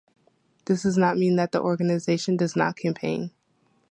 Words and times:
This 0.65 0.81
does 0.81 0.97
not 0.97 1.19
mean 1.19 1.35
that 1.35 1.51
the 1.51 1.61
organisation 1.61 2.35
does 2.35 2.55
not 2.55 2.75
campaign. 2.75 3.29